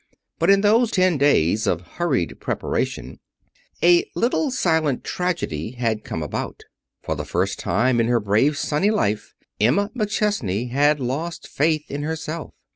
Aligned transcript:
But 0.39 0.49
in 0.49 0.61
those 0.61 0.89
ten 0.89 1.19
days 1.19 1.67
of 1.67 1.81
hurried 1.81 2.39
preparation 2.39 3.19
a 3.83 4.09
little 4.15 4.49
silent 4.49 5.03
tragedy 5.03 5.73
had 5.73 6.03
come 6.03 6.23
about. 6.23 6.63
For 7.03 7.13
the 7.15 7.23
first 7.23 7.59
time 7.59 7.99
in 7.99 8.07
her 8.07 8.19
brave, 8.19 8.57
sunny 8.57 8.89
life 8.89 9.35
Emma 9.59 9.91
McChesney 9.95 10.71
had 10.71 10.99
lost 10.99 11.47
faith 11.47 11.91
in 11.91 12.01
herself. 12.01 12.55